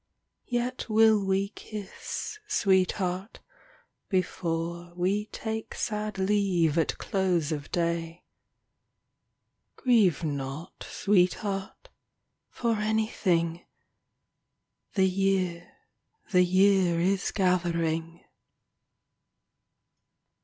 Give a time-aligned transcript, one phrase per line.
[0.47, 3.39] Yet will we kiss, sweetheart,
[4.09, 8.23] before We take sad leave at close of day.
[9.75, 11.89] Grieve not, sweetheart,
[12.49, 13.63] for anything—
[14.95, 15.71] The year,
[16.31, 18.21] the year is gathering.